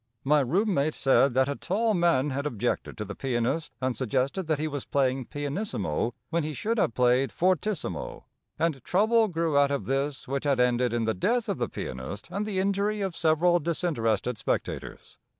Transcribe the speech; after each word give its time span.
My 0.23 0.39
room 0.39 0.73
mate 0.73 0.95
said 0.95 1.35
that 1.35 1.47
a 1.47 1.55
tall 1.55 1.93
man 1.93 2.31
had 2.31 2.47
objected 2.47 2.97
to 2.97 3.05
the 3.05 3.13
pianist 3.13 3.71
and 3.79 3.95
suggested 3.95 4.47
that 4.47 4.57
he 4.57 4.67
was 4.67 4.83
playing 4.83 5.25
pianissimo 5.25 6.15
when 6.31 6.41
he 6.41 6.55
should 6.55 6.79
have 6.79 6.95
played 6.95 7.31
fortissimo, 7.31 8.25
and 8.57 8.83
trouble 8.83 9.27
grew 9.27 9.55
out 9.59 9.69
of 9.69 9.85
this 9.85 10.27
which 10.27 10.43
had 10.43 10.59
ended 10.59 10.91
in 10.91 11.03
the 11.03 11.13
death 11.13 11.47
of 11.47 11.59
the 11.59 11.69
pianist 11.69 12.29
and 12.31 12.47
the 12.47 12.57
injury 12.57 13.01
of 13.01 13.15
several 13.15 13.59
disinterested 13.59 14.39
spectators. 14.39 15.19